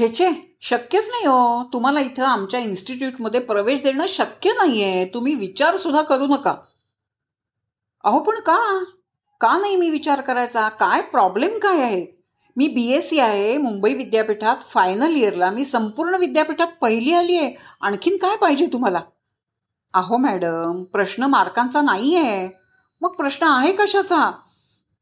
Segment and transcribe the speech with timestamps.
[0.00, 1.62] छे छे शक्यच नाही हो.
[1.72, 6.54] तुम्हाला इथं आमच्या इन्स्टिट्यूटमध्ये प्रवेश देणं शक्य नाही आहे तुम्ही विचारसुद्धा करू नका.
[8.04, 8.84] अहो पण का?
[9.40, 10.68] का नाही मी विचार करायचा?
[10.68, 12.06] काय प्रॉब्लेम काय आहे?
[12.56, 17.54] मी बी एस सी आहे मुंबई विद्यापीठात फायनल इयरला मी संपूर्ण विद्यापीठात पहिली आली आहे.
[17.80, 19.00] आणखीन काय पाहिजे तुम्हाला?
[19.94, 22.48] अहो मॅडम प्रश्न मार्कांचा नाही आहे
[23.00, 24.32] मग प्रश्न आहे कशाचा?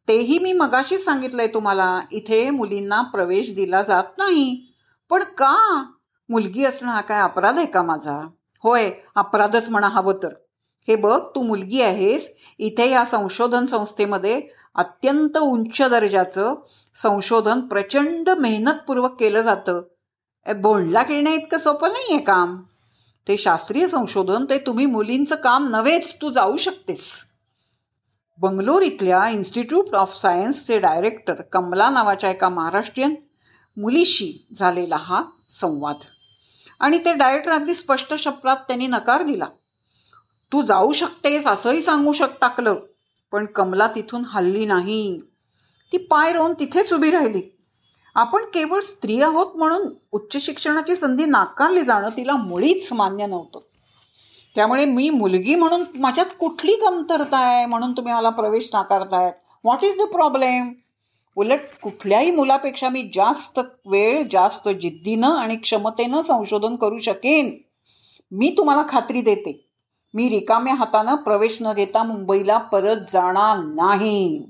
[0.08, 2.00] तेही मी मगाशीच सांगितलंय तुम्हाला.
[2.12, 4.67] इथे मुलींना प्रवेश दिला जात नाही.
[5.10, 5.84] पण का?
[6.28, 8.28] मुलगी असणं हा काय अपराध आहे का माझा?
[8.62, 10.28] होय अपराधच म्हणा हवं तर.
[10.88, 14.42] हे बघ तू मुलगी आहेस इथे या संशोधन संस्थेमध्ये
[14.74, 16.54] अत्यंत उंच दर्जाचं
[16.94, 19.82] संशोधन प्रचंड मेहनतपूर्वक केलं जातं.
[20.56, 22.62] बोंडला खेळण्या इतकं सोपं नाही आहे काम.
[23.28, 27.24] ते शास्त्रीय संशोधन ते तुम्ही मुलींचं काम नव्हेच तू जाऊ शकतेस.
[28.38, 33.14] बंगलोर इथल्या इन्स्टिट्यूट ऑफ सायन्सचे डायरेक्टर कमला नावाच्या एका महाराष्ट्रीयन
[33.78, 35.96] मुलीशी झालेला हा संवाद.
[36.80, 39.46] आणि ते डायरेक्टर अगदी स्पष्ट शब्दात त्यांनी नकार दिला.
[40.52, 42.76] तू जाऊ शकतेस असंही सांगू शक टाकलं
[43.32, 45.20] पण कमला तिथून हल्ली नाही.
[45.92, 47.42] ती पाय रोवून तिथेच उभी राहिली.
[48.14, 53.60] आपण केवळ स्त्री आहोत म्हणून उच्च शिक्षणाची संधी नाकारली जाणं तिला मुळीच मान्य नव्हतं.
[54.54, 59.32] त्यामुळे मी मुलगी म्हणून माझ्यात कुठली कमतरता आहे म्हणून तुम्ही मला प्रवेश नाकारतायत?
[59.64, 60.72] व्हॉट इज द प्रॉब्लेम
[61.38, 67.58] उलट कुठल्याही मुलापेक्षा मी जास्त वेळ जास्त जिद्दीनं आणि क्षमतेनं संशोधन करू शकेन.
[68.32, 69.68] मी तुम्हाला खात्री देते.
[70.14, 74.44] मी रिकाम्या हातानं प्रवेश न घेता मुंबईला परत जाणार नाही.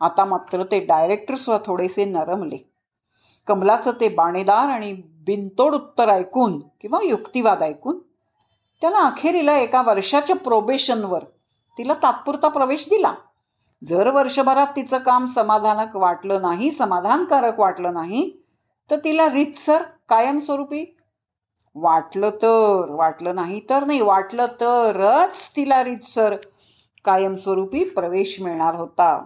[0.00, 2.70] आता मात्र ते डायरेक्टर स्व थोडेसे नरमले.
[3.46, 7.98] कमलाचं ते बाणेदार आणि बिनतोड उत्तर ऐकून किंवा युक्तिवाद ऐकून
[8.80, 11.24] त्याला अखेरीला एका वर्षाच्या प्रोबेशनवर
[11.78, 13.14] तिला तात्पुरता प्रवेश दिला.
[13.84, 18.32] जर वर्षभरात तिचं काम समाधानक वाटलं नाही समाधानकारक वाटलं नाही
[18.90, 20.96] तर तिला रीतसर कायमस्वरूपी?
[21.74, 26.36] वाटलं तर वाटलं नाही तर नाही वाटलं तरच तिला रीतसर
[27.04, 29.24] कायमस्वरूपी प्रवेश मिळणार होता.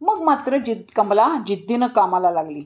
[0.00, 2.62] मग मात्र जिद कमला जिद्दीनं कामाला लागली.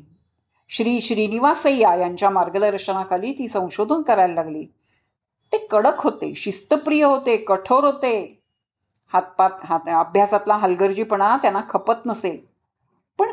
[0.69, 4.65] श्री श्रीनिवासय्या यांच्या मार्गदर्शनाखाली ती संशोधन करायला लागली.
[5.53, 8.38] ते कडक होते शिस्तप्रिय होते कठोर होते.
[9.13, 12.39] हातपात हात अभ्यासातला हलगर्जीपणा त्यांना खपत नसेल.
[13.19, 13.29] पण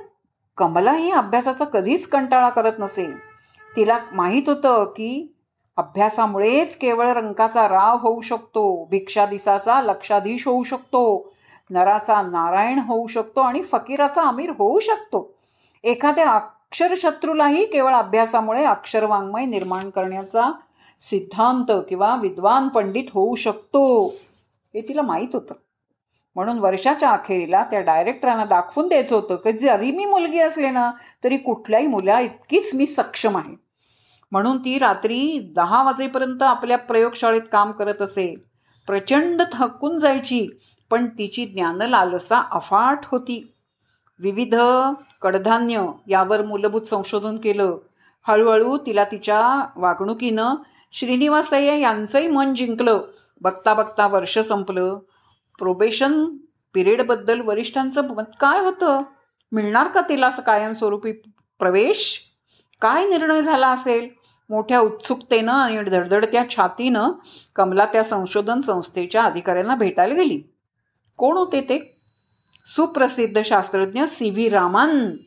[0.58, 3.18] कमला ही अभ्यासाचा कधीच कंटाळा करत नसेल.
[3.75, 5.35] तिला माहीत होतं की
[5.78, 11.31] अभ्यासामुळेच केवळ रंकाचा राव होऊ शकतो भिक्षादिसाचा लक्षाधीश होऊ शकतो
[11.69, 15.34] नराचा नारायण होऊ शकतो आणि फकीराचा अमीर होऊ शकतो.
[15.84, 20.52] एखाद्या अक्षरशत्रूलाही केवळ अभ्यासामुळे अक्षरवाङ्मय निर्माण करण्याचा
[21.00, 24.08] सिद्धांत किंवा विद्वान पंडित होऊ शकतो
[24.74, 25.53] हे तिला माहीत होतं.
[26.35, 30.91] म्हणून वर्षाच्या अखेरीला त्या डायरेक्टरांना दाखवून द्यायचं होतं की जरी मी मुलगी असले ना
[31.23, 33.56] तरी कुठल्याही मुला इतकीच मी सक्षम आहे.
[34.31, 38.35] म्हणून ती रात्री दहा वाजेपर्यंत आपल्या प्रयोगशाळेत काम करत असे.
[38.88, 40.47] प्रचंड थकून जायची
[40.90, 43.53] पण तिची ज्ञानलालसा अफाट होती.
[44.19, 44.56] विविध
[45.22, 47.78] कडधान्य यावर मूलभूत संशोधन केलं.
[48.28, 50.53] हळूहळू तिला तिच्या वागणुकीनं
[50.91, 53.02] श्रीनिवासय्या यांचंही मन जिंकलं.
[53.41, 54.97] बघता बघता वर्ष संपलं.
[55.59, 56.25] प्रोबेशन
[56.73, 59.01] पिरियडबद्दल वरिष्ठांचं मत काय होतं?
[59.51, 61.11] मिळणार का तिला असं कायमस्वरूपी
[61.59, 62.21] प्रवेश?
[62.81, 64.09] काय निर्णय झाला असेल?
[64.49, 67.11] मोठ्या उत्सुकतेनं आणि धडधडत्या छातीनं
[67.55, 70.41] कमला त्या संशोधन संस्थेच्या अधिकाऱ्यांना भेटायला गेली.
[71.17, 71.97] कोण होते ते?
[72.66, 75.17] सुप्रसिद्ध शास्त्रज्ञ सी व्ही रामन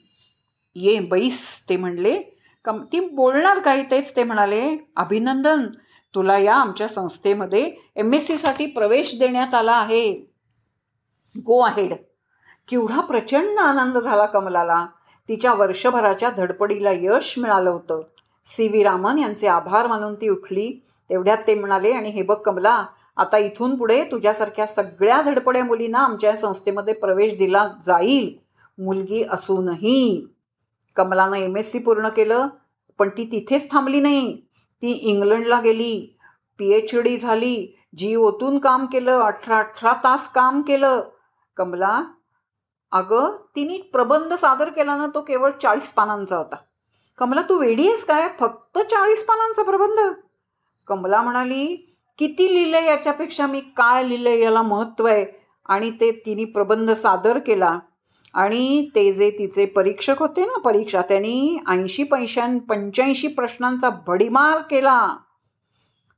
[0.77, 2.23] ये बैस ते म्हणले.
[2.65, 4.77] कम ती बोलणार काही तेच ते म्हणाले.
[4.97, 5.67] अभिनंदन.
[6.15, 10.13] तुला या आमच्या संस्थेमध्ये एम एस सीसाठी प्रवेश देण्यात आला आहे.
[11.37, 11.95] गो अहेड
[12.69, 14.87] केवढा प्रचंड आनंद झाला कमलाला.
[15.29, 18.03] तिच्या वर्षभराच्या धडपडीला यश मिळालं होतं.
[18.45, 20.85] सी व्ही रामन यांचे आभार मानून ती उठली.
[21.11, 22.87] तेवढ्यात ते म्हणाले आणि हे बघ कमला
[23.17, 28.39] आता इथून पुढे तुझ्यासारख्या सगळ्या धडपड्या मुलींना आमच्या संस्थेमध्ये प्रवेश दिला जाईल.
[28.79, 30.27] मुलगी असूनही.
[30.97, 32.49] कमलानं एम एस सी पूर्ण केलं
[32.99, 34.43] पण ती तिथेच थांबली नाही.
[34.83, 36.15] ती इंग्लंडला गेली
[36.59, 41.01] पी एच डी झाली जी ओतून काम केलं अठरा अठरा तास काम केलं.
[41.57, 42.03] कमला
[42.93, 46.57] अगं तिने प्रबंध सादर केला ना तो केवळ चाळीस पानांचा होता.
[47.19, 48.29] कमला तू वेडी आहेस काय?
[48.41, 50.01] फक्त चाळीस पानांचा प्रबंध?
[50.87, 51.67] कमला म्हणाली
[52.19, 55.27] किती लिहिलं याच्यापेक्षा मी काय लिहिलं याला महत्त्व आहे?
[55.67, 57.79] आणि ते तिने प्रबंध सादर केला.
[58.39, 65.17] आणि ते जे तिचे परीक्षक होते ना परीक्षा त्यांनी ऐंशी पैशां पंच्याऐंशी प्रश्नांचा भडीमार केला.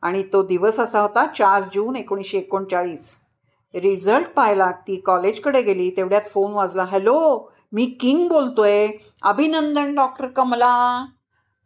[0.02, 3.20] आणि तो दिवस असा होता चार जून एकोणीसशे एकोणचाळीस.
[3.74, 8.88] रिझल्ट पाहायला ती कॉलेजकडे गेली तेवढ्यात फोन वाजला हॅलो मी किंग बोलतोय
[9.22, 11.06] अभिनंदन डॉक्टर कमला.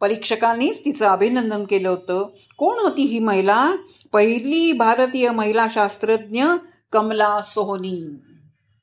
[0.01, 2.27] परीक्षकांनीच तिचं अभिनंदन केलं होतं.
[2.57, 3.75] कोण होती ही महिला?
[4.13, 6.45] पहिली भारतीय महिला शास्त्रज्ञ
[6.91, 8.17] कमला सोहनी.